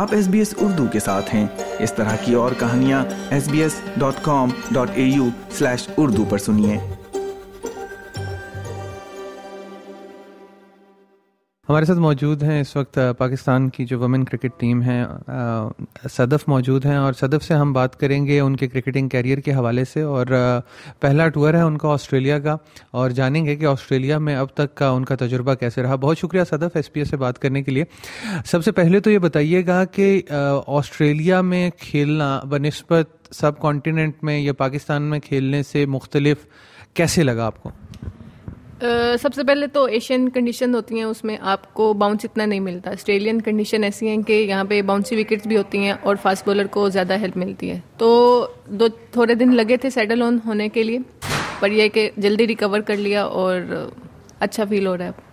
آپ 0.00 0.08
S 0.12 0.28
B 0.28 0.38
S 0.38 0.54
Urdu 0.60 0.86
کے 0.92 1.00
ساتھ 1.00 1.34
ہیں۔ 1.34 1.46
اس 1.78 1.92
طرح 1.92 2.16
کی 2.24 2.34
اور 2.34 2.52
کہانیاں 2.58 3.04
S 3.30 3.48
B 3.48 3.62
S 3.62 3.72
dot 3.96 4.14
com 4.22 4.48
dot 4.70 4.90
A 4.94 5.02
U 5.02 5.28
slash 5.50 5.88
Urdu 5.96 6.24
پر 6.24 6.38
سنیے۔ 6.38 6.78
ہمارے 11.70 11.84
ساتھ 11.84 11.98
موجود 11.98 12.42
ہیں 12.42 12.60
اس 12.60 12.76
وقت 12.76 12.98
پاکستان 13.18 13.68
کی 13.68 13.84
جو 13.84 13.98
وومن 13.98 14.24
کرکٹ 14.24 14.60
ٹیم 14.60 14.82
ہے 14.82 15.02
صدف 16.10 16.48
موجود 16.48 16.86
ہیں 16.86 16.96
اور 16.96 17.12
صدف 17.12 17.44
سے 17.44 17.54
ہم 17.54 17.72
بات 17.72 17.96
کریں 18.00 18.26
گے 18.26 18.40
ان 18.40 18.56
کے 18.56 18.68
کرکٹنگ 18.68 19.08
کیریئر 19.08 19.38
کے 19.38 19.52
حوالے 19.52 19.84
سے 19.84 20.00
اور 20.00 20.26
پہلا 21.00 21.28
ٹور 21.28 21.54
ہے 21.54 21.60
ان 21.60 21.78
کا 21.78 21.88
آسٹریلیا 21.88 22.38
کا 22.38 22.56
اور 22.90 23.10
جانیں 23.10 23.44
گے 23.46 23.56
کہ 23.56 23.64
آسٹریلیا 23.64 24.18
میں 24.18 24.36
اب 24.36 24.46
تک 24.54 24.74
کا 24.74 24.88
ان 24.88 25.04
کا 25.04 25.16
تجربہ 25.16 25.54
کیسے 25.54 25.82
رہا۔ 25.82 25.94
بہت 25.94 26.18
شکریہ 26.18 26.44
صدف 26.44 26.76
ایس 26.76 26.92
پی 26.92 27.00
ایس 27.00 27.10
سے 27.10 27.16
بات 27.16 27.38
کرنے 27.38 27.62
کے 27.62 27.70
لیے۔ 27.70 27.84
سب 28.46 28.64
سے 28.64 28.72
پہلے 28.72 29.00
تو 29.00 29.10
یہ 29.10 29.18
بتائیے 29.18 29.66
گا 29.66 29.84
کہ 29.84 30.22
آسٹریلیا 30.66 31.40
میں 31.40 31.70
کھیلنا 31.78 32.40
بنسبت 32.48 33.34
سب 33.34 33.58
کانٹیننٹ 33.60 34.14
میں 34.22 34.40
یا 34.40 34.52
پاکستان 34.52 35.02
میں 35.02 35.18
کھیلنے 35.18 35.62
سے 35.62 35.86
مختلف 35.86 36.36
کیسے 36.94 37.22
لگا 37.22 37.46
آپ 37.46 37.62
کو؟ 37.62 37.70
سب 39.22 39.34
سے 39.34 39.42
پہلے 39.44 39.66
تو 39.66 39.84
ایشین 39.84 40.28
کنڈیشن 40.28 40.74
ہوتی 40.74 40.96
ہیں، 40.96 41.04
اس 41.04 41.22
میں 41.24 41.36
آپ 41.40 41.72
کو 41.74 41.92
باؤنس 41.92 42.24
اتنا 42.24 42.44
نہیں 42.46 42.60
ملتا۔ 42.60 42.90
آسٹریلین 42.90 43.40
کنڈیشن 43.40 43.84
ایسی 43.84 44.08
ہیں 44.08 44.22
کہ 44.22 44.32
یہاں 44.32 44.64
پہ 44.64 44.80
باؤنسی 44.82 45.16
وکٹس 45.16 45.46
بھی 45.46 45.56
ہوتی 45.56 45.78
ہیں 45.78 45.92
اور 46.02 46.16
فاسٹ 46.22 46.46
بولر 46.46 46.66
کو 46.66 46.88
زیادہ 46.88 47.18
ہیلپ 47.18 47.36
ملتی 47.36 47.70
ہے۔ 47.70 47.78
تو 47.96 48.46
دو 48.66 48.88
تھوڑے 49.12 49.34
دن 49.34 49.54
لگے 49.56 49.76
تھے 49.76 49.90
سیٹل 49.90 50.22
آن 50.22 50.38
ہونے 50.46 50.68
کے 50.68 50.82
لیے، 50.82 50.98
پر 51.60 51.70
یہ 51.70 51.88
کہ 51.88 52.10
جلدی 52.16 52.46
ریکور 52.46 52.80
کر 52.80 52.96
لیا 52.96 53.24
اور 53.24 53.60
اچھا 54.40 54.64
فیل 54.68 54.86
ہو 54.86 54.96
رہا 54.96 55.04
ہے۔ 55.04 55.29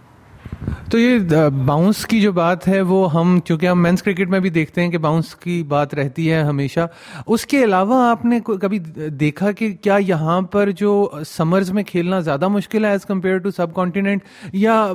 تو 0.92 1.00
یہ 1.00 1.18
باؤنس 1.66 2.06
کی 2.06 2.22
جو 2.22 2.32
بات 2.32 2.68
ہے 2.68 2.82
وہ 2.82 3.14
ہم 3.14 3.40
چونکہ 3.46 3.66
ہم 3.66 3.82
مینس 3.82 4.04
کرکٹ 4.04 4.30
میں 4.30 4.40
بھی 4.40 4.50
دیکھتے 4.50 4.82
ہیں 4.82 4.92
کہ 4.92 4.98
باؤنس 4.98 5.36
کی 5.36 5.64
بات 5.64 5.94
رہتی 5.94 6.32
ہے 6.32 6.42
ہمیشہ۔ 6.42 6.88
اس 7.28 7.46
کے 7.46 7.64
علاوہ 7.64 8.10
آپ 8.10 8.26
نے 8.26 8.40
کبھی 8.62 8.80
دیکھا 9.20 9.52
کہ 9.52 9.74
کیا 9.74 9.98
یہاں 10.08 10.42
پر 10.42 10.72
جو 10.72 11.10
سمرز 11.28 11.72
میں 11.72 11.84
کھیلنا 11.84 12.20
زیادہ 12.20 12.48
مشکل 12.48 12.86
ہے 12.86 12.90
as 12.90 13.06
compare 13.06 13.38
to 13.38 13.52
sub 13.52 13.74
continent 13.74 14.24
یا 14.54 14.88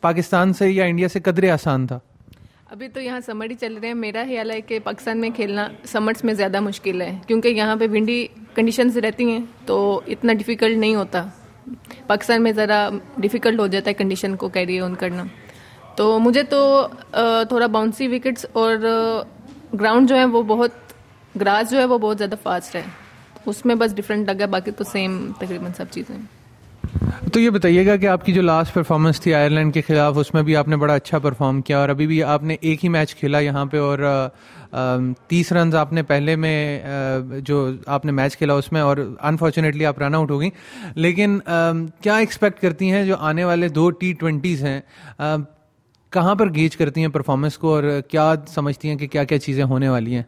پاکستان 0.00 0.52
سے 0.52 0.70
یا 0.70 0.84
انڈیا 0.84 1.08
سے 1.08 1.20
قدرے 1.20 1.50
آسان 1.50 1.86
تھا؟ 1.86 1.98
ابھی 2.70 2.88
تو 2.88 3.00
یہاں 3.00 3.20
سمر 3.26 3.50
ہی 3.50 3.54
چل 3.54 3.76
رہے 3.76 3.88
ہیں۔ 3.88 3.94
میرا 3.94 4.24
خیال 4.26 4.50
ہے 4.50 4.60
کہ 4.60 4.78
پاکستان 4.84 5.20
میں 5.20 5.30
کھیلنا 5.36 5.68
سمرس 5.84 6.24
میں 6.24 6.34
زیادہ 6.34 6.60
مشکل 6.60 7.00
ہے۔ 7.02 7.18
کیونکہ 7.26 7.48
یہاں 7.48 7.76
پہ 7.76 7.86
ونڈی 7.92 8.26
کنڈیشنز 8.54 8.98
رہتی 8.98 9.30
ہیں 9.30 9.40
تو 9.66 10.00
اتنا 10.06 10.32
ڈیفیکلٹ 10.32 10.76
نہیں 10.76 10.94
ہوتا۔ 10.94 11.24
پاکستان 12.06 12.42
میں 12.42 12.52
ذرا 12.52 12.88
ڈیفیکلٹ 13.16 13.60
ہو 13.60 13.66
جاتا 13.66 13.88
ہے 13.88 13.94
کنڈیشن 13.94 14.36
کو 14.36 14.48
کیری 14.48 14.80
آن 14.80 14.94
کرنا۔ 14.94 15.24
تو 15.96 16.18
مجھے 16.18 16.42
تو 16.42 16.86
تھوڑا 17.48 17.66
باؤنسی 17.66 18.08
وکٹس 18.08 18.46
اور 18.52 18.76
گراؤنڈ 19.80 20.08
جو 20.08 20.16
ہے 20.16 20.24
وہ 20.24 20.42
بہت 20.42 20.70
گراس 21.40 21.70
جو 21.70 21.78
ہے 21.78 21.84
وہ 21.84 21.98
بہت 21.98 22.18
زیادہ 22.18 22.34
فاسٹ 22.42 22.74
ہے۔ 22.76 22.82
اس 23.46 23.64
میں 23.66 23.74
بس 23.74 23.94
ڈفرینٹ 23.96 24.28
لگا، 24.28 24.46
باقی 24.46 24.70
تو 24.70 24.84
سیم 24.84 25.30
تقریباً 25.38 25.70
سب 25.76 25.84
چیزیں۔ 25.90 26.16
تو 27.32 27.40
یہ 27.40 27.50
بتائیے 27.50 27.84
گا 27.86 27.94
کہ 27.96 28.06
آپ 28.06 28.24
کی 28.26 28.32
جو 28.32 28.42
لاسٹ 28.42 28.74
پرفارمنس 28.74 29.20
تھی 29.20 29.34
آئرلینڈ 29.34 29.74
کے 29.74 29.80
خلاف، 29.86 30.18
اس 30.18 30.32
میں 30.34 30.42
بھی 30.42 30.56
آپ 30.56 30.68
نے 30.68 30.76
بڑا 30.76 30.94
اچھا 30.94 31.18
پرفارم 31.18 31.60
کیا 31.62 31.78
اور 31.78 31.88
ابھی 31.88 32.06
بھی 32.06 32.22
آپ 32.22 32.42
نے 32.42 32.56
ایک 32.60 32.84
ہی 32.84 32.88
میچ 32.88 33.14
کھیلا 33.14 33.38
یہاں 33.38 33.64
پہ 33.66 33.78
اور 33.78 33.98
تیس 35.28 35.52
رنز 35.52 35.74
آپ 35.74 35.92
نے 35.92 36.02
پہلے 36.02 36.36
میں 36.36 36.80
جو 37.44 37.68
آپ 37.86 38.04
نے 38.04 38.12
میچ 38.12 38.36
کھیلا 38.36 38.54
اس 38.54 38.70
میں 38.72 38.80
اور 38.80 38.96
انفارچونیٹلی 39.20 39.86
آپ 39.86 39.98
رن 39.98 40.14
آؤٹ 40.14 40.30
ہو 40.30 40.40
گئی 40.40 40.50
لیکن 40.94 41.38
کیا 42.02 42.16
ایکسپیکٹ 42.16 42.60
کرتی 42.62 42.90
ہیں 42.90 43.04
جو 43.06 43.16
آنے 43.20 43.44
والے 43.44 43.68
دو 43.68 43.88
ٹی 43.90 44.12
ٹوینٹیز 44.12 44.64
ہیں؟ 44.64 44.80
کہاں 46.12 46.34
پر 46.34 46.52
گیج 46.54 46.76
کرتی 46.76 47.00
ہیں 47.00 47.08
پرفارمنس 47.08 47.58
کو 47.58 47.74
اور 47.74 47.84
کیا 48.08 48.32
سمجھتی 48.48 48.88
ہیں 48.88 48.96
کہ 48.96 49.06
کیا 49.06 49.24
کیا 49.24 49.38
چیزیں 49.38 49.64
ہونے 49.64 49.88
والی 49.88 50.14
ہیں؟ 50.14 50.22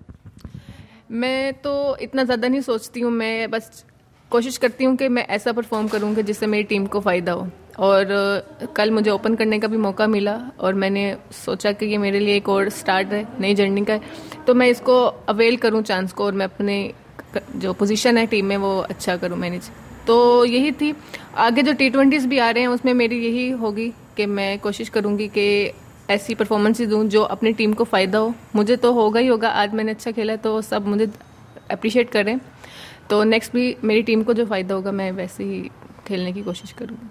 میں 1.10 1.50
تو 1.62 1.94
اتنا 2.00 2.22
زیادہ 2.22 2.46
نہیں 2.46 2.60
سوچتی 2.60 3.02
ہوں، 3.02 3.10
میں 3.10 3.46
بس 3.46 3.84
کوشش 4.28 4.58
کرتی 4.58 4.86
ہوں 4.86 4.96
کہ 4.96 5.08
میں 5.08 5.22
ایسا 5.28 5.52
پرفارم 5.52 5.88
کروں 5.88 6.14
کہ 6.14 6.22
جس 6.22 6.38
سے 6.38 6.46
میری 6.46 6.62
ٹیم 6.62 6.86
کو 6.86 7.00
فائدہ 7.00 7.30
ہو۔ 7.30 7.46
اور 7.76 8.04
کل 8.74 8.90
مجھے 8.90 9.10
اوپن 9.10 9.36
کرنے 9.36 9.58
کا 9.58 9.66
بھی 9.66 9.76
موقع 9.76 10.02
ملا 10.06 10.38
اور 10.56 10.72
میں 10.72 10.90
نے 10.90 11.14
سوچا 11.44 11.72
کہ 11.72 11.84
یہ 11.84 11.98
میرے 11.98 12.20
لیے 12.20 12.34
ایک 12.34 12.48
اور 12.48 12.66
سٹارٹ 12.76 13.12
ہے، 13.12 13.22
نئی 13.38 13.54
جرنی 13.54 13.84
کا 13.84 13.92
ہے۔ 13.92 13.98
تو 14.44 14.54
میں 14.54 14.66
اس 14.66 14.80
کو 14.80 15.12
اویل 15.24 15.56
کروں 15.56 15.82
چانس 15.82 16.12
کو 16.12 16.24
اور 16.24 16.32
میں 16.32 16.44
اپنے 16.44 16.92
جو 17.54 17.72
پوزیشن 17.72 18.18
ہے 18.18 18.26
ٹیم 18.26 18.46
میں 18.46 18.56
وہ 18.56 18.82
اچھا 18.88 19.16
کروں 19.16 19.36
مینیج 19.36 19.70
تو 20.04 20.44
یہی 20.48 20.70
تھی۔ 20.70 20.92
آگے 21.34 21.62
جو 21.62 21.72
ٹی 21.78 21.88
ٹوینٹیز 21.88 22.26
بھی 22.26 22.40
آ 22.40 22.52
رہے 22.52 22.60
ہیں، 22.60 22.66
اس 22.66 22.84
میں 22.84 22.94
میری 22.94 23.24
یہی 23.26 23.52
ہوگی 23.52 23.90
کہ 24.14 24.26
میں 24.26 24.56
کوشش 24.62 24.90
کروں 24.90 25.18
گی 25.18 25.28
کہ 25.28 25.70
ایسی 26.08 26.34
پرفارمنس 26.34 26.80
دوں 26.90 27.04
جو 27.04 27.26
اپنی 27.26 27.52
ٹیم 27.52 27.72
کو 27.72 27.84
فائدہ 27.84 28.18
ہو۔ 28.18 28.28
مجھے 28.54 28.76
تو 28.76 28.92
ہوگا 28.92 29.20
ہی 29.20 29.28
ہوگا، 29.28 29.48
آج 29.48 29.74
میں 29.74 29.84
نے 29.84 29.90
اچھا 29.90 30.10
کھیلا 30.10 30.34
تو 30.42 30.60
سب 30.60 30.86
مجھے 30.86 31.06
اپریشیٹ 31.68 32.12
کریں 32.12 32.36
تو 33.08 33.24
نیکسٹ 33.24 33.52
بھی 33.52 33.74
میری 33.82 34.00
ٹیم 34.00 34.22
کو 34.22 34.32
جو 34.32 34.44
فائدہ 34.48 34.74
ہوگا 34.74 34.90
میں 34.90 35.12
ویسے 35.12 35.44
ہی 35.44 35.68
کھیلنے 36.04 36.32
کی 36.32 36.42
کوشش 36.42 36.74
کروں 36.74 36.96
گی 37.02 37.06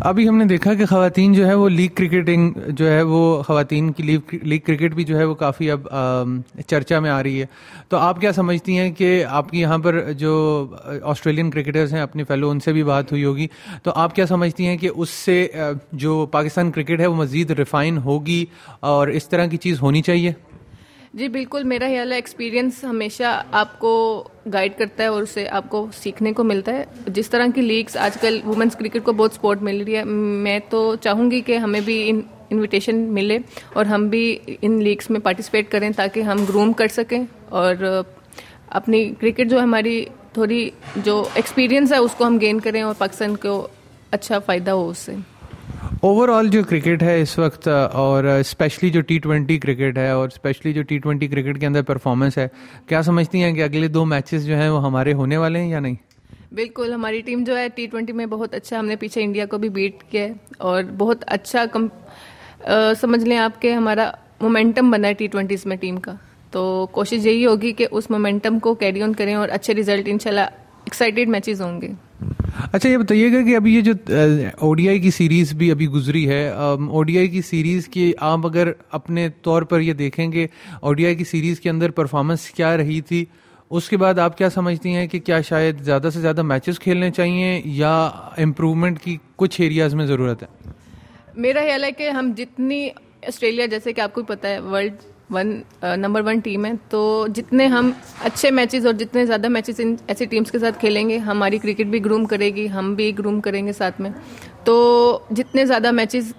ابھی 0.00 0.28
ہم 0.28 0.36
نے 0.36 0.44
دیکھا 0.44 0.74
کہ 0.74 0.86
خواتین 0.86 1.32
جو 1.32 1.46
ہے 1.46 1.54
وہ 1.54 1.68
لیگ 1.68 1.88
کرکٹنگ 1.94 2.52
جو 2.68 2.90
ہے 2.90 3.02
وہ 3.02 3.42
خواتین 3.42 3.92
کی 3.92 4.02
لیگ 4.02 4.58
کرکٹ 4.66 4.94
بھی 4.94 5.04
جو 5.04 5.18
ہے 5.18 5.24
وہ 5.24 5.34
کافی 5.34 5.70
اب 5.70 5.88
چرچا 6.66 7.00
میں 7.00 7.10
آ 7.10 7.22
رہی 7.22 7.40
ہے۔ 7.40 7.46
تو 7.88 7.96
آپ 7.96 8.20
کیا 8.20 8.32
سمجھتی 8.32 8.78
ہیں 8.78 8.90
کہ 8.90 9.24
آپ 9.28 9.50
کی 9.50 9.60
یہاں 9.60 9.78
پر 9.78 10.12
جو 10.12 10.66
آسٹریلین 11.02 11.50
کرکٹرز 11.50 11.94
ہیں 11.94 12.00
اپنی 12.00 12.24
فیلو 12.24 12.50
ان 12.50 12.60
سے 12.60 12.72
بھی 12.72 12.82
بات 12.82 13.12
ہوئی 13.12 13.24
ہوگی۔ 13.24 13.46
تو 13.82 13.92
آپ 13.94 14.14
کیا 14.14 14.26
سمجھتی 14.26 14.66
ہیں 14.66 14.76
کہ 14.76 14.90
اس 14.96 15.10
سے 15.10 15.46
جو 15.92 16.26
پاکستان 16.26 16.70
کرکٹ 16.70 17.00
ہے 17.00 17.06
وہ 17.06 17.14
مزید 17.14 17.50
ریفائن 17.50 17.98
ہوگی 17.98 18.46
اور 18.80 19.08
اس 19.08 19.28
طرح 19.28 19.46
کی 19.46 19.56
چیز 19.56 19.82
ہونی 19.82 20.02
چاہیے؟ 20.02 20.32
جی 21.14 21.28
بالکل 21.28 21.64
میرا 21.64 21.86
خیال 21.86 22.10
ہے 22.10 22.16
ایکسپیرینس 22.16 22.84
ہمیشہ 22.84 23.42
آپ 23.52 23.78
کو 23.78 24.24
گائیڈ 24.52 24.72
کرتا 24.78 25.02
ہے 25.02 25.08
اور 25.08 25.22
اسے 25.22 25.48
آپ 25.48 25.70
کو 25.70 25.86
سیکھنے 25.96 26.32
کو 26.32 26.44
ملتا 26.44 26.72
ہے۔ 26.72 26.84
جس 27.06 27.30
طرح 27.30 27.46
کی 27.54 27.60
لیگس 27.60 27.96
آج 27.96 28.20
کل 28.20 28.40
وومنس 28.44 28.76
کرکٹ 28.76 29.04
کو 29.04 29.12
بہت 29.12 29.32
سپورٹ 29.32 29.62
مل 29.62 29.82
رہی 29.82 29.96
ہے۔ 29.96 30.04
میں 30.04 30.58
تو 30.68 30.94
چاہوں 31.00 31.30
گی 31.30 31.40
کہ 31.40 31.56
ہمیں 31.56 31.80
بھی 31.80 32.10
ان 32.10 32.20
انویٹیشن 32.50 32.96
ملے 32.96 33.38
اور 33.72 33.86
ہم 33.86 34.08
بھی 34.08 34.38
ان 34.62 34.82
لیگس 34.82 35.10
میں 35.10 35.20
پارٹیسپیٹ 35.20 35.70
کریں 35.70 35.90
تاکہ 35.96 36.20
ہم 36.20 36.44
گروم 36.48 36.72
کر 36.72 36.88
سکیں 36.88 37.24
اور 37.48 38.02
اپنی 38.68 39.12
کرکٹ 39.20 39.50
جو 39.50 39.60
ہماری 39.60 40.04
تھوڑی 40.32 40.70
جو 40.96 41.24
ایکسپیرینس 41.34 41.92
ہے 41.92 41.98
اس 41.98 42.14
کو 42.14 42.26
ہم 42.26 42.38
گین 42.40 42.60
کریں 42.60 42.82
اور 42.82 42.94
پاکستان 42.98 43.36
کو 43.36 43.68
اچھا 44.10 44.38
فائدہ 44.38 44.70
ہو 44.70 44.88
اس 44.88 44.98
سے۔ 44.98 45.12
اوور 46.02 46.28
آل 46.28 46.46
جو 46.48 46.62
کرکٹ 46.68 47.02
ہے 47.02 47.20
اس 47.20 47.38
وقت 47.38 47.68
uh, 47.68 47.88
اور 47.92 48.24
اسپیشلی 48.24 48.90
جو 48.90 49.00
ٹی 49.00 49.18
ٹوینٹی 49.18 49.58
کرکٹ 49.58 49.98
ہے، 49.98 50.08
اور 50.10 50.28
اسپیشلی 50.28 50.72
جو 50.72 50.82
ٹی 50.82 50.98
ٹوینٹی 50.98 51.26
کرکٹ 51.28 51.58
کے 51.60 51.66
اندر 51.66 51.82
پرفارمنس 51.82 52.38
ہے، 52.38 52.46
کیا 52.88 53.02
سمجھتی 53.02 53.42
ہیں 53.42 53.52
کہ 53.54 53.62
اگلے 53.62 53.88
دو 53.88 54.04
میچز 54.04 54.46
جو 54.46 54.56
ہیں 54.56 54.68
وہ 54.70 54.82
ہمارے 54.84 55.12
ہونے 55.12 55.36
والے 55.36 55.60
ہیں 55.60 55.68
یا 55.70 55.80
نہیں؟ 55.80 55.94
بالکل، 56.52 56.92
ہماری 56.92 57.20
ٹیم 57.22 57.44
جو 57.46 57.58
ہے 57.58 57.68
ٹی 57.74 57.86
ٹوینٹی 57.86 58.12
میں 58.12 58.26
بہت 58.26 58.54
اچھا 58.54 58.78
ہم 58.78 58.86
نے 58.86 58.96
پیچھے 58.96 59.22
انڈیا 59.22 59.46
کو 59.46 59.58
بھی 59.58 59.68
بیٹ 59.68 60.02
کیا 60.10 60.22
ہے، 60.22 60.32
اور 60.58 60.82
بہت 60.98 61.24
اچھا 61.26 61.64
کم 61.72 61.86
uh, 61.86 62.92
سمجھ 63.00 63.24
لیں 63.24 63.38
آپ 63.38 63.60
کے 63.62 63.74
ہمارا 63.74 64.10
مومنٹم 64.40 64.90
بنا 64.90 65.08
ہے 65.08 65.14
ٹی 65.14 65.26
ٹوینٹیز 65.26 65.66
میں 65.66 65.76
ٹیم 65.76 65.96
کا۔ 66.00 66.14
تو 66.52 66.86
کوشش 66.92 67.26
یہی 67.26 67.46
ہوگی 67.46 67.72
کہ 67.72 67.86
اس 67.90 68.10
مومنٹم 68.10 68.58
کو 68.58 68.74
کیری 68.74 69.02
آن 69.02 69.12
کریں 69.14 69.34
اور 69.34 69.48
اچھے 69.48 69.74
ریزلٹ 69.74 70.08
ان 70.08 70.18
شاء 70.18 70.30
اللہ 70.30 70.48
ایکسائٹیڈ 70.84 71.28
میچز 71.28 71.60
ہوں 71.62 71.80
گے۔ 71.80 71.92
اچھا 72.72 72.88
یہ 72.88 72.96
بتائیے 72.98 73.32
گا 73.32 73.42
کہ 73.44 73.56
ابھی 73.56 73.74
یہ 73.74 73.80
جو 73.80 73.92
او 74.58 74.72
ڈی 74.74 74.88
آئی 74.88 74.98
کی 75.00 75.10
سیریز 75.10 75.52
بھی 75.54 75.70
ابھی 75.70 75.86
گزری 75.88 76.28
ہے 76.28 76.48
او 76.48 77.02
ڈی 77.02 77.18
آئی 77.18 77.28
کی 77.28 77.42
سیریز 77.42 77.88
کی 77.88 78.12
آپ 78.20 78.46
اگر 78.46 78.70
اپنے 78.90 79.28
طور 79.42 79.62
پر 79.62 79.80
یہ 79.80 79.92
دیکھیں 79.92 80.30
گے، 80.32 80.46
او 80.80 80.92
ڈی 80.92 81.06
آئی 81.06 81.14
کی 81.16 81.24
سیریز 81.24 81.60
کے 81.60 81.70
اندر 81.70 81.90
پرفارمنس 81.90 82.48
کیا 82.50 82.76
رہی 82.76 83.00
تھی، 83.00 83.24
اس 83.70 83.88
کے 83.88 83.96
بعد 83.96 84.18
آپ 84.18 84.36
کیا 84.38 84.50
سمجھتی 84.50 84.94
ہیں 84.94 85.06
کہ 85.06 85.18
کیا 85.18 85.40
شاید 85.40 85.80
زیادہ 85.84 86.10
سے 86.14 86.20
زیادہ 86.20 86.42
میچز 86.42 86.78
کھیلنے 86.78 87.10
چاہیے 87.10 87.60
یا 87.64 87.94
امپروومنٹ 88.38 89.00
کی 89.00 89.16
کچھ 89.36 89.60
ایریاز 89.60 89.94
میں 89.94 90.06
ضرورت 90.06 90.42
ہے؟ 90.42 90.72
میرا 91.36 91.60
خیال 91.60 91.84
ہے 91.84 91.92
کہ 91.92 92.10
ہم 92.10 92.32
جتنی 92.36 92.88
آسٹریلیا 93.28 93.66
جیسے 93.66 93.92
کہ 93.92 94.00
آپ 94.00 94.14
کو 94.14 94.22
پتہ 94.24 94.46
ہے 94.46 94.60
world 94.60 94.96
one 95.30 95.60
number 95.96 96.22
one 96.26 96.38
team 96.38 96.64
ہے، 96.64 96.72
تو 96.88 97.26
جتنے 97.34 97.66
ہم 97.66 97.90
اچھے 98.24 98.50
میچز 98.50 98.86
اور 98.86 98.94
جتنے 98.94 99.26
زیادہ 99.26 99.48
میچز 99.48 99.80
ان 99.80 99.94
ایسی 100.06 100.24
ٹیمس 100.24 100.50
کے 100.50 100.58
ساتھ 100.58 100.78
کھیلیں 100.80 101.08
گے، 101.08 101.18
ہماری 101.18 101.58
کرکٹ 101.58 101.86
بھی 101.86 102.04
گروم 102.04 102.24
کرے 102.24 102.50
گی، 102.54 102.68
ہم 102.68 102.94
بھی 102.94 103.12
گروم 103.18 103.40
کریں 103.40 103.66
گے 103.66 103.72
ساتھ 103.72 104.00
میں۔ 104.00 104.10
تو 104.64 105.18
جتنے 105.30 105.66
زیادہ 105.66 105.90
میچز 105.90 106.32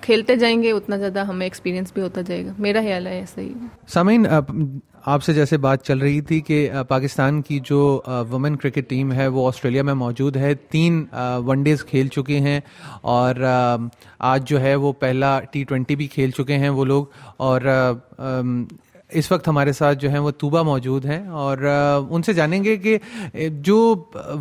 کھیلتے 0.00 0.36
جائیں 0.36 0.62
گے، 0.62 0.72
اتنا 0.72 0.96
زیادہ 0.96 1.24
ہمیں 1.24 1.46
ایکسپیرینس 1.46 1.92
بھی 1.92 2.02
ہوتا 2.02 2.20
جائے 2.20 2.44
گا۔ 2.46 2.52
میرا 2.58 2.80
خیال 2.80 3.06
ہے 3.06 3.18
ایسا 3.18 3.40
ہی۔ 3.40 3.52
سامعین 3.88 4.26
آپ 5.08 5.22
سے 5.22 5.32
جیسے 5.32 5.56
بات 5.56 5.84
چل 5.84 5.98
رہی 5.98 6.20
تھی 6.20 6.40
کہ 6.40 6.70
پاکستان 6.88 7.40
کی 7.42 7.58
جو 7.64 7.78
وومن 8.30 8.56
کرکٹ 8.56 8.88
ٹیم 8.88 9.12
ہے، 9.12 9.26
وہ 9.26 9.46
آسٹریلیا 9.48 9.82
میں 9.82 9.94
موجود 9.94 10.36
ہے۔ 10.36 10.52
تین 10.70 11.04
ون 11.46 11.62
ڈیز 11.62 11.84
کھیل 11.84 12.08
چکے 12.08 12.38
ہیں 12.40 12.58
اور 13.12 13.44
آج 14.18 14.48
جو 14.48 14.60
ہے 14.60 14.74
وہ 14.74 14.92
پہلا 15.00 15.38
ٹی 15.50 15.62
ٹوینٹی 15.64 15.96
بھی 15.96 16.06
کھیل 16.06 16.30
چکے 16.30 16.56
ہیں 16.58 16.68
وہ 16.68 16.84
لوگ 16.84 17.04
اور 17.36 17.60
اس 19.10 19.30
وقت 19.32 19.46
ہمارے 19.48 19.72
ساتھ 19.72 19.98
جو 19.98 20.08
ہیں 20.10 20.18
وہ 20.18 20.30
توبہ 20.30 20.62
موجود 20.62 21.04
ہیں 21.04 21.26
اور 21.28 21.58
ان 22.10 22.22
سے 22.22 22.32
جانیں 22.32 22.62
گے 22.64 22.76
کہ 22.76 22.96
جو 23.60 23.78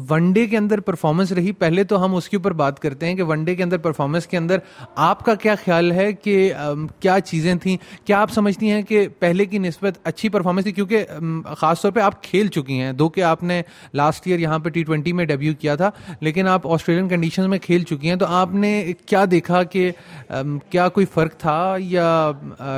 ون 0.10 0.31
ڈے 0.31 0.46
کے 0.48 0.58
اندر 0.58 0.80
پرفارمنس 0.80 1.31
رہی، 1.31 1.52
پہلے 1.52 1.84
تو 1.84 2.04
ہم 2.06 2.16
اس 2.16 2.28
کے 2.30 2.38
اوپر 2.38 2.52
بات 2.54 2.80
کرتے 2.80 3.08
ہیں 3.08 3.16
کہ 3.16 3.24
ون 3.24 3.44
ڈے 3.44 3.56
کے 3.56 3.64
اندر 3.64 3.78
پرفارمنس 3.78 4.28
کے 4.28 4.38
اندر 4.38 4.58
آپ 4.96 5.24
کا 5.25 5.36
کیا 5.36 5.56
خیال 5.64 5.92
ہے 5.92 6.12
کہ 6.14 6.52
کیا 7.00 7.19
چیزیں 7.25 7.54
تھیں؟ 7.56 7.78
کیا 8.06 8.19
آپ 8.22 8.31
سمجھتی 8.31 8.72
ہیں 8.72 8.81
کہ 8.81 9.08
پہلے 9.19 9.46
کی 9.46 9.58
نسبت 9.58 10.00
اچھی 10.04 10.30
پرفارمنس 10.30 10.64
تھی؟ 10.64 10.72
کیونکہ 10.72 11.06
خاص 11.58 11.81
طور 11.81 11.92
پہ 11.92 12.00
آپ 12.00 12.22
کھیل 12.24 12.48
چکی 12.48 12.80
ہیں، 12.80 12.92
دو 12.94 13.10
کہ 13.10 13.24
آپ 13.24 13.44
نے 13.44 13.62
لاسٹ 13.94 14.28
ایئر 14.28 14.40
یہاں 14.40 14.60
پہ 14.60 14.69
ٹی 14.69 14.84
ٹوینٹی 14.84 15.14
میں 15.14 15.25
ڈیبیو 15.25 15.54
کیا 15.60 15.75
تھا، 15.75 15.90
لیکن 16.22 16.48
آپ 16.48 16.68
آسٹریلین 16.68 17.08
کنڈیشن 17.08 17.50
میں 17.50 17.60
کھیل 17.60 17.84
چکی 17.84 18.10
ہیں، 18.10 18.16
تو 18.16 18.25
آپ 18.28 18.54
نے 18.56 18.94
کیا 19.06 19.24
دیکھا 19.31 19.64
کہ 19.64 19.90
کیا 20.69 20.88
کوئی 20.90 21.06
فرق 21.14 21.40
تھا 21.40 21.75
یا 21.80 22.31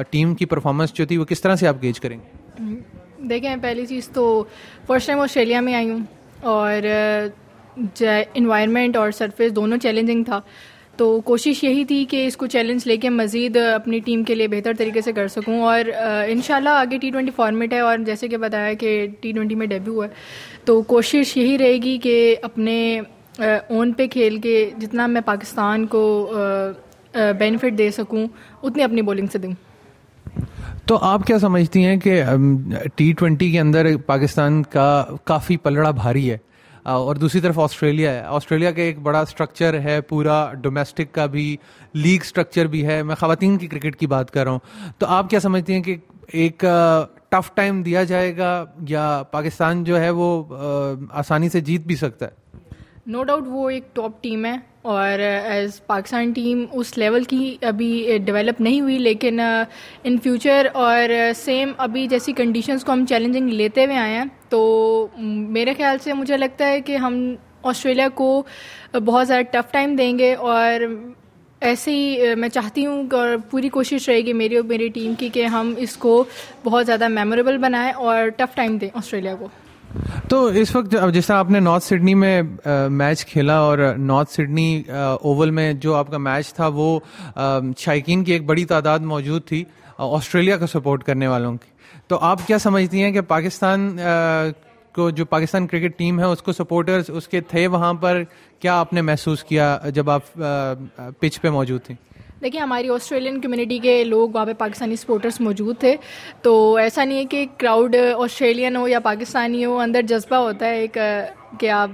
ٹیم 0.10 0.36
کی 0.36 0.46
پرفارمنس 0.46 0.94
جو 0.94 1.06
تھی 1.06 1.18
وہ 1.18 1.26
کس 1.26 1.42
طرح 1.42 1.56
سے 1.56 1.68
آپ 1.68 1.78
گیج 1.82 2.00
کریں۔ 2.00 2.18
گے 2.18 3.28
دیکھیں 3.30 3.56
پہلی 3.62 3.86
چیز 3.86 4.08
تو 4.10 4.44
فرسٹ 4.88 5.08
ٹائم 5.08 5.20
آسٹریلیا 5.20 5.62
میں 5.62 5.76
آئی 5.76 5.90
ہوں 5.90 6.00
اور 6.42 6.88
انوائرمنٹ 8.34 8.98
اور 8.98 9.12
سرفیس 9.12 9.56
دونوں 9.56 9.78
چیلنجنگ 9.78 10.24
تھا۔ 10.24 10.40
تو 10.98 11.20
کوشش 11.22 11.64
یہی 11.64 11.84
تھی 11.86 12.06
کہ 12.10 12.26
اس 12.28 12.38
کو 12.38 12.48
چیلنج 12.48 12.88
لے 12.88 12.98
کے 12.98 13.10
مزید 13.10 13.58
اپنی 13.58 14.00
ٹیم 14.00 14.24
کے 14.24 14.36
لیے 14.36 14.48
بہتر 14.48 14.72
طریقے 14.78 15.02
سے 15.02 15.12
کر 15.12 15.28
سکوں 15.28 15.62
اور 15.62 15.90
انشاءاللہ 16.28 16.70
آگے 16.70 16.98
ٹی 16.98 17.10
ٹوینٹی 17.10 17.32
فارمیٹ 17.36 17.74
ہے 17.74 17.80
اور 17.80 17.98
جیسے 17.98 18.28
کہ 18.28 18.38
بتایا 18.38 18.74
کہ 18.74 19.08
ٹی 19.20 19.32
ٹوینٹی 19.32 19.56
میں 19.56 19.68
ڈیبیو 19.68 20.04
ہے۔ 20.04 20.08
تو 20.66 20.82
کوشش 20.82 21.36
یہی 21.38 21.58
رہے 21.58 21.78
گی 21.84 21.98
کہ 21.98 22.36
اپنے 22.42 23.02
اون 23.40 23.94
پہ 23.94 24.08
کھیل 24.08 24.38
کے 24.38 24.70
جتنا 24.78 25.08
میں 25.08 25.22
پاکستان 25.26 25.86
کو 25.88 26.32
بینیفٹ 27.14 27.78
دے 27.78 27.90
سکوں، 27.92 28.26
اتنی 28.64 28.84
اپنی 28.84 29.02
بولنگ 29.02 29.28
سے 29.32 29.38
دوں۔ 29.38 29.52
تو 30.90 30.98
آپ 31.02 31.24
کیا 31.24 31.40
سمجھتی 31.40 31.86
ہیں 31.86 31.98
کہ 31.98 32.24
ٹی 32.96 33.14
ٹوینٹی 33.14 33.52
کے 33.52 33.60
اندر 33.60 33.98
پاکستان 34.06 34.64
کا 34.64 35.06
کافی 35.24 35.58
پلڑا 35.58 35.92
بھاری 35.92 36.32
ہے 36.32 36.38
اور 36.84 37.16
دوسری 37.16 37.42
طرف 37.42 37.60
آسٹریلیا 37.60 38.14
ہے۔ 38.14 38.20
آسٹریلیا 38.20 38.72
کا 38.72 38.82
ایک 38.82 39.00
بڑا 39.00 39.20
اسٹرکچر 39.20 39.80
ہے، 39.80 40.02
پورا 40.02 40.54
ڈومیسٹک 40.54 41.12
کا 41.12 41.26
بھی 41.26 41.58
لیگ 41.94 42.20
اسٹرکچر 42.24 42.66
بھی 42.66 42.86
ہے۔ 42.88 43.04
میں 43.04 43.16
خواتین 43.16 43.58
کی 43.58 43.68
کرکٹ 43.68 43.96
کی 43.96 44.08
بات 44.08 44.32
کر 44.32 44.44
رہا 44.44 44.52
ہوں۔ 44.52 44.60
تو 44.98 45.06
آپ 45.06 45.30
کیا 45.30 45.40
سمجھتی 45.40 45.74
ہیں 45.74 45.84
کہ 45.84 45.96
ایک 46.28 46.66
ٹف 47.30 47.54
ٹائم 47.54 47.82
دیا 47.84 48.04
جائے 48.04 48.38
گا 48.38 48.66
یا 48.88 49.24
پاکستان 49.32 49.84
جو 49.84 50.00
ہے 50.00 50.10
وہ 50.10 50.44
آسانی 51.12 51.50
سے 51.50 51.60
جیت 51.60 51.82
بھی 51.82 51.96
سکتا 51.96 52.26
ہے؟ 52.26 52.49
نو 53.10 53.24
ڈاؤٹ 53.24 53.44
وہ 53.48 53.70
ایک 53.70 53.96
ٹاپ 53.96 54.22
ٹیم 54.24 54.46
ہے 54.46 54.56
اور 54.82 55.20
ایز 55.20 55.80
پاکستان 55.88 56.32
ٹیم 56.32 56.64
اس 56.72 56.98
لیول 56.98 57.24
کی 57.24 57.56
ابھی 57.62 57.92
uh, 58.12 58.18
ڈیولپ 58.26 58.62
نہیں 58.62 58.82
ہوئی، 58.82 58.98
لیکن 58.98 59.40
uh, 59.40 59.64
ان 60.04 60.18
فیوچر 60.24 60.68
اور 60.74 61.14
uh, 61.14 61.32
سیم 61.36 61.72
ابھی 61.78 62.08
جیسی 62.08 62.34
کنڈیشنز 62.34 62.84
کو 62.84 62.92
ہم 62.92 63.06
چیلنجنگ 63.06 63.50
لیتے 63.50 63.86
ہوئے 63.86 63.98
آئے 63.98 64.16
ہیں، 64.16 64.26
تو 64.50 65.08
میرے 65.18 65.74
خیال 65.78 65.98
سے 66.04 66.14
مجھے 66.14 66.38
لگتا 66.38 66.68
ہے 66.68 66.82
کہ 66.82 66.98
ہم 66.98 67.36
آسٹریلیا 67.64 68.08
کو 68.16 68.44
بہت 68.94 69.28
زیادہ 69.28 69.44
ٹف 69.52 69.72
ٹائم 69.72 69.96
دیں 69.96 70.18
گے 70.20 70.34
اور 70.34 70.86
ایسے 71.62 71.92
ہی 71.92 72.36
میں 72.36 72.50
چاہتی 72.50 72.86
ہوں 72.86 73.08
اور 73.12 73.36
پوری 73.52 73.70
کوشش 73.70 74.10
رہے 74.10 74.22
گی 74.26 74.34
میری 74.34 74.56
اور 74.56 74.64
میری 74.64 74.88
ٹیم 74.90 75.14
کی 75.20 75.30
کہ 75.30 75.46
ہم 75.46 75.74
اس 75.78 75.96
کو 75.98 76.24
بہت 76.64 76.86
زیادہ 76.86 77.08
میموریبل 77.08 77.58
بنائیں 77.58 77.92
اور 77.92 78.30
ٹف 78.30 78.56
ٹائم 78.56 78.78
دیں 78.78 78.90
آسٹریلیا 78.94 79.36
کو۔ 79.40 79.48
تو 80.30 80.46
اس 80.62 80.76
وقت 80.76 80.96
جس 81.14 81.28
طرح 81.28 81.38
آپ 81.38 81.50
نے 81.52 81.60
نارتھ 81.60 81.84
سڈنی 81.84 82.14
میں 82.16 82.42
میچ 82.92 83.26
کھیلا 83.26 83.58
اور 83.60 83.78
نارتھ 83.98 84.32
سڈنی 84.32 84.82
اوول 84.90 85.52
میں 85.52 85.72
جو 85.74 85.96
آپ 85.96 86.12
کا 86.12 86.18
میچ 86.18 86.54
تھا، 86.54 86.68
وہ 86.68 87.00
شائقین 87.78 88.24
کی 88.24 88.32
ایک 88.34 88.46
بڑی 88.46 88.66
تعداد 88.66 89.00
موجود 89.14 89.46
تھی 89.46 89.64
آسٹریلیا 89.98 90.58
کا 90.58 90.68
سپورٹ 90.68 91.04
کرنے 91.04 91.28
والوں 91.28 91.58
کی۔ 91.58 91.72
تو 92.08 92.18
آپ 92.22 92.46
کیا 92.48 92.60
سمجھتی 92.60 93.04
ہیں 93.04 93.12
کہ 93.12 93.22
پاکستان 93.22 93.98
کو 94.96 95.10
جو 95.10 95.26
پاکستان 95.26 95.68
کرکٹ 95.68 95.98
ٹیم 95.98 96.20
ہے، 96.20 96.26
اس 96.26 96.42
کو 96.42 96.52
سپورٹرز 96.54 97.10
اس 97.14 97.28
کے 97.28 97.42
تھے 97.42 97.66
وہاں 97.68 97.94
پر 97.94 98.22
کیا 98.60 98.80
آپ 98.80 98.94
نے 98.94 99.02
محسوس 99.02 99.44
کیا 99.44 99.78
جب 99.96 100.10
آپ 100.10 100.34
پچ 101.20 101.42
پہ 101.42 101.50
موجود 101.50 101.82
تھیں؟ 101.82 101.96
دیکھیے 102.42 102.62
ہماری 102.62 102.90
آسٹریلین 102.90 103.40
کمیونٹی 103.42 103.78
کے 103.80 104.04
لوگ 104.04 104.30
وہاں 104.34 104.46
پہ 104.46 104.54
پاکستانی 104.58 104.96
سپورٹرس 104.96 105.40
موجود 105.42 105.78
تھے۔ 105.80 105.96
تو 106.42 106.76
ایسا 106.76 107.04
نہیں 107.04 107.18
ہے 107.18 107.26
کہ 107.26 107.46
کراؤڈ 107.58 107.96
آسٹریلین 108.18 108.76
ہو 108.76 108.88
یا 108.88 109.00
پاکستانی 109.00 109.66
ہو، 109.66 109.80
اندر 109.80 110.02
جذبہ 110.02 110.36
ہوتا 110.36 110.66
ہے 110.66 110.80
ایک، 110.80 110.98
کہ 111.60 111.70
آپ 111.70 111.90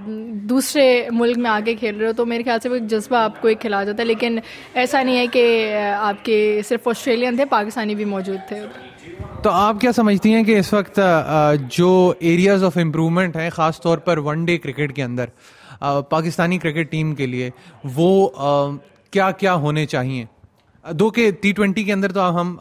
دوسرے 0.49 1.07
ملک 1.11 1.37
میں 1.37 1.49
آگے 1.51 1.75
کھیل 1.75 1.97
رہے 1.97 2.07
ہو، 2.07 2.13
تو 2.13 2.25
میرے 2.25 2.43
خیال 2.43 2.59
سے 2.63 2.69
وہ 2.69 2.77
جذبہ 2.77 3.17
آپ 3.17 3.41
کو 3.41 3.47
ایک 3.47 3.61
کھلا 3.61 3.83
جاتا 3.83 4.01
ہے۔ 4.01 4.07
لیکن 4.07 4.39
ایسا 4.73 5.03
نہیں 5.03 5.17
ہے 5.17 5.27
کہ 5.27 5.75
آپ 5.99 6.25
کے 6.25 6.61
صرف 6.67 6.87
آسٹریلین 6.87 7.35
تھے، 7.35 7.45
پاکستانی 7.45 7.95
بھی 7.95 8.05
موجود 8.05 8.47
تھے۔ 8.47 8.61
تو 9.43 9.49
آپ 9.49 9.81
کیا 9.81 9.91
سمجھتی 9.91 10.33
ہیں 10.33 10.43
کہ 10.43 10.59
اس 10.59 10.73
وقت 10.73 10.99
جو 11.69 12.13
ایریاز 12.19 12.63
آف 12.63 12.77
امپرومنٹ 12.77 13.35
ہیں، 13.35 13.49
خاص 13.49 13.81
طور 13.81 13.97
پر 13.97 14.17
ون 14.17 14.45
ڈے 14.45 14.57
کرکٹ 14.57 14.95
کے 14.95 15.03
اندر 15.03 15.25
پاکستانی 16.09 16.57
کرکٹ 16.57 16.91
ٹیم 16.91 17.15
کے 17.15 17.25
لیے، 17.25 17.49
وہ 17.95 18.27
کیا 19.11 19.31
کیا 19.31 19.53
ہونے 19.53 19.85
چاہیے 19.85 20.25
دو 20.85 21.09
کہ 21.09 21.29
ٹی 21.41 21.51
ٹوینٹی 21.51 21.83
کے 21.83 21.93
اندر 21.93 22.11
تو 22.11 22.29
ہم 22.39 22.55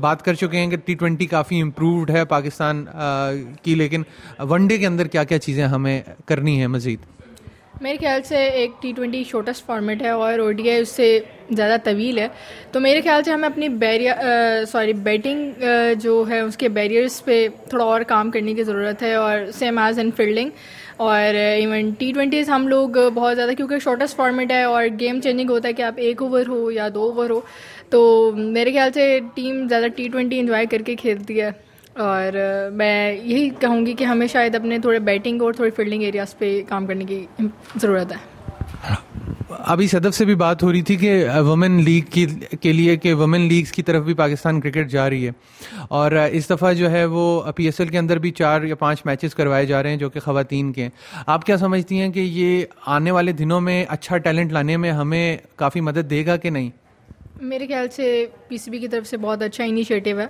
بات 0.00 0.24
کر 0.24 0.34
چکے 0.34 0.58
ہیں 0.58 0.70
کہ 0.70 0.76
ٹی 0.76 0.94
ٹوینٹی 0.94 1.26
کافی 1.26 1.60
امپرووڈ 1.62 2.10
ہے 2.10 2.24
پاکستان 2.24 2.84
کی، 3.62 3.74
لیکن 3.74 4.02
ون 4.50 4.66
ڈے 4.66 4.78
کے 4.78 4.86
اندر 4.86 5.06
کیا 5.06 5.24
کیا 5.24 5.38
چیزیں 5.38 5.64
ہمیں 5.64 6.00
کرنی 6.26 6.60
ہے 6.60 6.66
مزید؟ 6.66 7.12
میرے 7.80 7.96
خیال 8.00 8.22
سے 8.22 8.36
ایک 8.36 8.70
ٹی 8.82 8.92
ٹوینٹی 8.96 9.22
شارٹیسٹ 9.30 9.64
فارمیٹ 9.66 10.02
ہے 10.02 10.08
اور 10.08 10.38
او 10.38 10.50
ڈی 10.52 10.68
آئی 10.70 10.80
اس 10.80 10.88
سے 10.88 11.18
زیادہ 11.50 11.76
طویل 11.84 12.18
ہے۔ 12.18 12.26
تو 12.72 12.80
میرے 12.80 13.00
خیال 13.00 13.22
سے 13.24 13.30
ہمیں 13.30 13.48
اپنی 13.48 13.68
بیریا 13.68 14.14
سوری 14.72 14.92
بیٹنگ 15.08 15.64
جو 16.02 16.24
ہے 16.28 16.40
اس 16.40 16.56
کے 16.56 16.68
بیریئرس 16.68 17.24
پہ 17.24 17.46
تھوڑا 17.70 17.84
اور 17.84 18.00
کام 18.08 18.30
کرنے 18.30 18.54
کی 18.54 18.62
ضرورت 18.64 19.02
ہے 19.02 19.14
اور 19.14 19.38
سیم 19.58 19.78
ایز 19.78 19.98
ان 19.98 20.10
فیلڈنگ 20.16 20.50
اور 20.96 21.34
ایون 21.34 21.90
ٹی 21.98 22.12
ٹوینٹیز 22.14 22.50
ہم 22.50 22.68
لوگ 22.68 22.88
بہت 23.14 23.36
زیادہ، 23.36 23.52
کیونکہ 23.56 23.78
شارٹیسٹ 23.84 24.16
فارمیٹ 24.16 24.52
ہے 24.52 24.62
اور 24.62 24.84
گیم 25.00 25.20
چینجنگ 25.20 25.50
ہوتا 25.50 25.68
ہے 25.68 25.72
کہ 25.72 25.82
آپ 25.82 25.94
ایک 25.96 26.22
اوور 26.22 26.48
ہو 26.48 26.70
یا 26.70 26.88
دو 26.94 27.10
اوور 27.10 27.30
ہو، 27.30 27.40
تو 27.90 28.30
میرے 28.36 28.72
خیال 28.72 28.92
سے 28.92 29.18
ٹیم 29.34 29.66
زیادہ 29.68 29.86
ٹی 29.96 30.08
ٹوینٹی 30.08 30.38
انجوائے 30.40 30.66
کر 30.70 30.82
کے 30.82 30.94
کھیلتی 30.96 31.40
ہے۔ 31.40 31.50
اور 31.94 32.38
میں 32.72 33.12
یہی 33.12 33.50
کہوں 33.60 33.86
گی 33.86 33.92
کہ 33.92 34.04
ہمیں 34.04 34.26
شاید 34.26 34.54
اپنے 34.54 34.78
تھوڑے 34.78 34.98
بیٹنگ 34.98 35.42
اور 35.42 35.52
تھوڑے 35.52 35.70
فیلڈنگ 35.70 36.02
ایریاز 36.02 36.38
پہ 36.38 36.60
کام 36.68 36.86
کرنے 36.86 37.04
کی 37.04 37.26
ضرورت 37.76 38.12
ہے۔ 38.12 38.34
ابھی 39.48 39.86
صدف 39.86 40.14
سے 40.14 40.24
بھی 40.24 40.34
بات 40.34 40.62
ہو 40.62 40.72
رہی 40.72 40.82
تھی 40.82 40.96
کہ 40.96 41.26
وومن 41.36 41.70
لیگ 41.70 42.10
کی 42.10 42.26
کے 42.60 42.72
لیے 42.72 42.96
کہ 42.96 43.14
وومن 43.14 43.40
لیگس 43.40 43.72
کی 43.72 43.82
طرف 43.82 44.04
بھی 44.04 44.14
پاکستان 44.14 44.60
کرکٹ 44.60 44.88
جا 44.88 45.10
رہی 45.10 45.26
ہے۔ 45.26 45.32
اور 45.88 46.12
اس 46.12 46.50
دفعہ 46.50 46.72
جو 46.72 46.90
ہے 46.90 47.04
وہ 47.04 47.42
پی 47.52 47.64
ایس 47.64 47.80
ایل 47.80 47.88
کے 47.88 47.98
اندر 47.98 48.18
بھی 48.18 48.30
چار 48.30 48.62
یا 48.62 48.74
پانچ 48.74 49.02
میچز 49.04 49.34
کروائے 49.34 49.66
جا 49.66 49.82
رہے 49.82 49.90
ہیں 49.90 49.96
جو 49.96 50.10
کہ 50.10 50.20
خواتین 50.20 50.72
کے۔ 50.72 50.82
ہیں 50.82 50.90
آپ 51.26 51.44
کیا 51.44 51.56
سمجھتی 51.56 52.00
ہیں 52.00 52.08
کہ 52.08 52.20
یہ 52.20 52.64
آنے 52.86 53.10
والے 53.10 53.32
دنوں 53.32 53.60
میں 53.60 53.84
اچھا 53.88 54.16
ٹیلنٹ 54.16 54.52
لانے 54.52 54.76
میں 54.76 54.92
ہمیں 54.92 55.36
کافی 55.56 55.80
مدد 55.80 56.10
دے 56.10 56.26
گا 56.26 56.36
کہ 56.36 56.50
نہیں؟ 56.50 56.70
میرے 57.42 57.66
خیال 57.66 57.88
سے 57.88 58.26
پی 58.48 58.56
سی 58.56 58.70
بی 58.70 58.78
کی 58.78 58.88
طرف 58.88 59.06
سے 59.06 59.16
بہت 59.16 59.42
اچھا 59.42 59.64
انیشیٹو 59.64 60.18
ہے۔ 60.20 60.26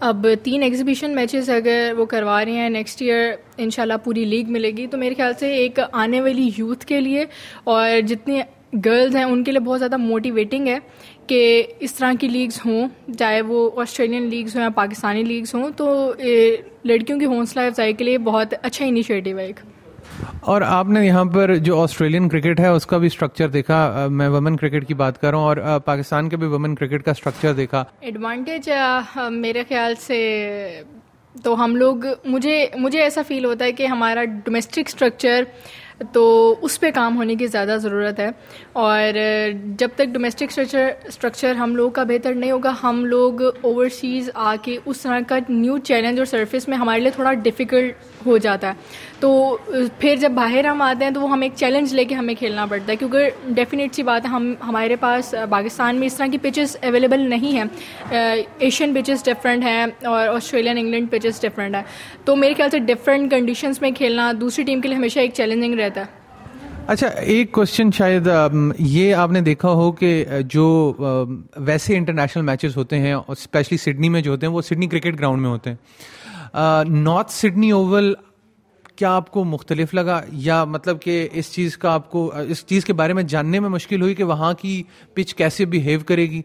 اب 0.00 0.26
تین 0.42 0.62
ایگزیبیشن 0.62 1.14
میچز 1.14 1.50
اگر 1.50 1.92
وہ 1.98 2.04
کروا 2.06 2.44
رہے 2.44 2.52
ہیں 2.52 2.68
نیکسٹ 2.68 3.02
ایئر 3.02 3.32
ان 3.56 3.70
شاء 3.70 3.82
اللہ 3.82 3.94
پوری 4.04 4.24
لیگ 4.24 4.50
ملے 4.50 4.70
گی۔ 4.70 4.86
تو 4.86 4.98
میرے 4.98 5.14
خیال 5.14 5.32
سے 5.40 5.54
ایک 5.54 5.78
آنے 5.92 6.20
والی 6.20 6.50
یوتھ 6.56 6.86
کے 6.86 7.00
لیے 7.00 7.24
اور 7.64 8.00
جتنی 8.06 8.40
گرلز 8.84 9.16
ہیں 9.16 9.24
ان 9.24 9.44
کے 9.44 9.52
لیے 9.52 9.60
بہت 9.60 9.78
زیادہ 9.78 9.96
موٹیویٹنگ 9.96 10.68
ہے 10.68 10.78
کہ 11.26 11.62
اس 11.80 11.94
طرح 11.94 12.12
کی 12.20 12.28
لیگز 12.28 12.60
ہوں، 12.66 12.88
چاہے 13.18 13.40
وہ 13.42 13.70
آسٹریلین 13.80 14.28
لیگز 14.28 14.56
ہوں 14.56 14.62
یا 14.62 14.68
پاکستانی 14.68 15.22
لیگز 15.22 15.54
ہوں۔ 15.54 15.70
تو 15.76 16.12
لڑکیوں 16.84 17.18
کی 17.18 17.26
حوصلہ 17.26 17.62
افزائی 17.62 17.92
کے 17.92 18.04
لیے 18.04 18.18
بہت 18.18 18.54
اچھا 18.62 18.84
انیشیٹو 18.84 19.38
ہے 19.38 19.46
ایک۔ 19.46 19.60
اور 20.40 20.62
آپ 20.62 20.88
نے 20.88 21.06
یہاں 21.06 21.24
پر 21.24 21.54
جو 21.56 21.80
آسٹریلین 21.82 22.28
کرکٹ 22.28 22.60
ہے، 22.60 22.68
اس 22.68 22.86
کا 22.86 22.98
بھی 22.98 23.06
اسٹرکچر 23.06 23.48
دیکھا۔ 23.48 24.06
میں 24.10 24.28
وومن 24.28 24.56
کرکٹ 24.56 24.86
کی 24.88 24.94
بات 24.94 25.20
کر 25.20 25.30
رہا 25.30 25.38
ہوں 25.38 25.44
اور 25.44 25.80
پاکستان 25.84 26.28
کے 26.28 26.36
بھی 26.36 26.46
وومن 26.46 26.74
کرکٹ 26.74 27.04
کا 27.04 27.10
اسٹرکچر 27.10 27.52
دیکھا۔ 27.52 27.84
ایڈوانٹیج 28.00 28.70
میرے 29.30 29.62
خیال 29.68 29.94
سے 30.00 30.20
تو 31.42 31.64
ہم 31.64 31.74
لوگ، 31.76 32.04
مجھے 32.24 32.66
مجھے 32.76 33.00
ایسا 33.02 33.22
فیل 33.28 33.44
ہوتا 33.44 33.64
ہے 33.64 33.72
کہ 33.72 33.86
ہمارا 33.86 34.24
ڈومیسٹک 34.44 34.86
اسٹرکچر 34.86 35.44
تو 36.12 36.54
اس 36.62 36.78
پہ 36.80 36.90
کام 36.94 37.16
ہونے 37.16 37.34
کی 37.34 37.46
زیادہ 37.46 37.76
ضرورت 37.82 38.20
ہے۔ 38.20 38.28
اور 38.72 39.18
جب 39.78 39.88
تک 39.94 40.12
ڈومیسٹک 40.12 40.44
اسٹرکچر 40.48 40.88
اسٹرکچر 41.04 41.54
ہم 41.54 41.74
لوگ 41.76 41.90
کا 41.90 42.02
بہتر 42.02 42.34
نہیں 42.34 42.50
ہوگا، 42.50 42.72
ہم 42.82 43.04
لوگ 43.04 43.42
اوورسیز 43.42 44.30
آ 44.34 44.54
کے 44.62 44.76
اس 44.84 45.00
طرح 45.00 45.20
کا 45.28 45.38
نیو 45.48 45.78
چیلنج 45.78 46.18
اور 46.18 46.26
سرفس 46.26 46.68
میں 46.68 46.76
ہمارے 46.76 47.00
لیے 47.00 47.10
تھوڑا 47.10 47.32
ڈیفیکلٹ 47.42 48.17
ہو 48.28 48.38
جاتا 48.38 48.66
ہے۔ 48.66 48.72
تو 49.20 49.58
پھر 49.98 50.16
جب 50.20 50.32
باہر 50.34 50.64
ہم 50.64 50.82
آتے 50.82 51.04
ہیں 51.04 51.12
تو 51.12 51.20
وہ 51.20 51.30
ہم 51.30 51.40
ایک 51.40 51.52
چیلنج 51.54 51.94
لے 51.94 52.04
کے 52.04 52.14
ہمیں 52.14 52.34
کھیلنا 52.34 52.66
پڑتا 52.66 52.92
ہے۔ 52.92 52.96
کیونکہ 52.96 53.30
ڈیفینیٹ 53.48 53.94
سی 53.94 54.02
بات 54.02 54.24
ہے، 54.24 54.30
ہم، 54.30 54.54
ہمارے 54.68 54.96
پاس 54.96 55.34
پاکستان 55.50 55.96
میں 55.96 56.06
اس 56.06 56.14
طرح 56.14 56.26
کی 56.26 56.38
پچز 56.38 56.76
اویلیبل 56.82 57.20
نہیں 57.20 57.52
ہیں۔ 57.52 57.64
ایشین 58.58 58.94
پچز 58.94 59.24
ڈفرینٹ 59.24 59.64
ہیں 59.64 59.86
اور 60.04 60.28
آسٹریلین 60.28 60.78
انگلینڈ 60.78 61.10
پچز 61.10 61.40
ڈفرینٹ 61.40 61.74
ہیں۔ 61.74 61.82
تو 62.24 62.36
میرے 62.36 62.54
خیال 62.54 62.70
سے 62.70 62.78
ڈفرینٹ 62.78 63.30
کنڈیشنس 63.30 63.82
میں 63.82 63.90
کھیلنا 63.90 64.32
دوسری 64.40 64.64
ٹیم 64.64 64.80
کے 64.80 64.88
لیے 64.88 64.96
ہمیشہ 64.96 65.18
ایک 65.18 65.30
چیلنجنگ 65.34 65.74
رہتا 65.74 66.00
ہے۔ 66.00 66.18
اچھا 66.86 67.06
ایک 67.06 67.52
کوشچن 67.52 67.90
شاید 67.90 68.28
یہ 68.78 69.14
آپ 69.14 69.30
نے 69.30 69.40
دیکھا 69.40 69.68
ہو 69.68 69.92
کہ 69.92 70.24
جو 70.44 70.92
ویسے 71.56 71.96
انٹرنیشنل 71.96 72.44
میچز 72.44 72.76
ہوتے 72.76 72.98
ہیں 72.98 73.14
اسپیشلی 73.28 73.78
سڈنی 73.78 74.08
میں 74.08 74.20
جو 74.20 74.30
ہوتے 74.30 74.46
ہیں، 74.46 74.52
وہ 74.52 74.62
سڈنی 74.62 74.86
کرکٹ 74.86 75.18
گراؤنڈ 75.18 75.42
میں 75.42 75.50
ہوتے 75.50 75.70
ہیں۔ 75.70 75.76
نارتھ 76.88 77.32
سڈنی 77.32 77.70
اوول 77.70 78.14
کیا 78.96 79.14
آپ 79.16 79.30
کو 79.30 79.44
مختلف 79.44 79.94
لگا؟ 79.94 80.22
یا 80.32 80.64
مطلب 80.64 81.02
کہ 81.02 81.28
اس 81.32 81.52
چیز 81.52 81.78
کا 81.78 81.92
آپ 81.92 82.10
کو، 82.10 82.32
اس 82.48 82.66
چیز 82.66 82.84
کے 82.84 82.92
بارے 82.92 83.12
میں 83.12 83.22
جاننے 83.22 83.60
میں 83.60 83.68
مشکل 83.68 84.02
ہوئی 84.02 84.14
کہ 84.14 84.24
وہاں 84.24 84.52
کی 84.52 84.82
پچ 85.14 85.34
کیسے 85.34 85.64
بیہیو 85.64 86.00
کرے 86.06 86.26
گی؟ 86.30 86.42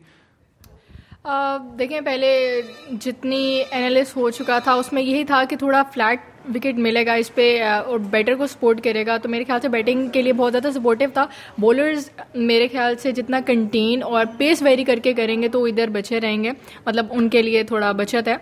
دیکھیں، 1.80 2.02
پہلے 2.02 2.62
جتنی 3.02 3.64
اینالس 3.72 4.16
ہو 4.16 4.30
چکا 4.30 4.60
تھا، 4.60 4.74
اس 4.74 4.94
میں 4.94 5.02
یہی 5.02 5.24
تھا 5.24 5.44
کہ 5.50 5.56
تھوڑا 5.56 5.84
فلیٹ 5.94 6.20
وکٹ 6.56 6.80
ملے 6.80 7.06
گا 7.06 7.14
اس 7.14 7.36
پہ 7.36 7.62
اور 7.86 8.00
بیٹر 8.00 8.36
کو 8.36 8.48
سپورٹ 8.48 8.84
کرے 8.84 9.06
گا۔ 9.06 9.18
تو 9.18 9.30
میرے 9.30 9.44
خیال 9.44 9.60
سے 9.60 9.70
بیٹنگ 9.70 10.08
کے 10.08 10.22
لیے 10.22 10.34
بہت 10.34 10.52
زیادہ 10.52 10.74
سپورٹیو 10.74 11.10
تھا۔ 11.14 11.26
بولرز 11.58 12.10
میرے 12.36 12.68
خیال 12.72 12.96
سے 12.98 13.12
جتنا 13.12 13.40
کنٹین 13.46 14.04
اور 14.04 14.26
پیس 14.38 14.62
ویری 14.62 14.84
کر 14.84 15.00
کے 15.04 15.14
کریں 15.14 15.42
گے 15.42 15.48
تو 15.48 15.64
ادھر 15.66 15.88
بچے 15.88 16.20
رہیں 16.20 16.44
گے۔ 16.44 16.52
مطلب 16.86 17.06
ان 17.12 17.30
کے 17.30 17.42
لیے 17.42 17.64
تھوڑا 17.64 17.92
بچت 17.92 18.28
ہے۔ 18.28 18.36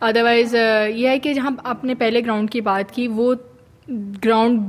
ادروائز 0.00 0.54
یہ 0.54 1.08
ہے 1.08 1.18
کہ 1.18 1.32
جہاں 1.34 1.50
آپ 1.64 1.84
نے 1.84 1.94
پہلے 1.94 2.20
گراؤنڈ 2.24 2.50
کی 2.50 2.60
بات 2.60 2.90
کی 2.94 3.06
وہ 3.08 3.34
گراؤنڈ 4.24 4.60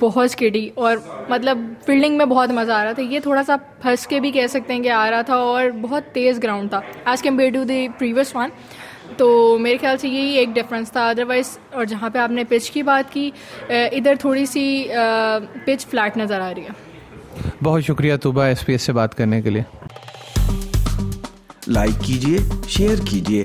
بہت 0.00 0.24
اسکیڈی 0.24 0.68
اور 0.74 0.96
مطلب 1.28 1.58
فیلڈنگ 1.86 2.16
میں 2.18 2.26
بہت 2.26 2.50
مزہ 2.52 2.72
آ 2.72 2.84
رہا 2.84 2.92
تھا۔ 2.92 3.02
یہ 3.02 3.20
تھوڑا 3.20 3.42
سا 3.46 3.56
پھنس 3.82 4.06
کے 4.06 4.20
بھی 4.20 4.30
کہہ 4.30 4.46
سکتے 4.46 4.74
ہیں 4.74 4.82
کہ 4.82 4.90
آ 4.90 5.08
رہا 5.10 5.22
تھا 5.22 5.34
اور 5.34 5.70
بہت 5.82 6.12
تیز 6.14 6.42
گراؤنڈ 6.42 6.70
تھا۔ 6.70 6.80
As 7.04 7.22
compared 7.22 7.50
to 7.54 7.64
the 7.64 7.86
previous 7.98 8.34
one 8.36 8.50
تو 9.16 9.56
میرے 9.60 9.76
خیال 9.80 9.98
سے 9.98 10.08
یہی 10.08 10.36
ایک 10.38 10.48
ڈفرینس 10.54 10.92
تھا۔ 10.92 11.08
ادروائز 11.08 11.58
اور 11.72 11.84
جہاں 11.84 12.10
پہ 12.10 12.18
آپ 12.18 12.30
نے 12.30 12.44
پچ 12.48 12.70
کی 12.70 12.82
بات 12.82 13.12
کی 13.12 13.30
ادھر 13.68 14.14
تھوڑی 14.20 14.46
سی 14.46 14.66
پچ 15.64 15.86
فلیٹ 15.86 16.16
نظر 16.16 16.40
آ 16.40 16.52
رہی 16.54 16.62
ہے۔ 16.62 17.54
بہت 17.64 17.84
شکریہ 17.84 18.16
طوبہ 18.16 18.42
ایس 18.42 18.64
پی 18.66 18.72
ایس 18.72 18.82
سے 18.82 18.92
بات 18.92 19.14
کرنے 19.14 19.42
کے 19.42 19.50
لیے۔ 19.50 19.62
لائک 21.66 22.04
کیجیے 22.04 22.38
شیئر 22.68 23.04
کیجیے 23.10 23.44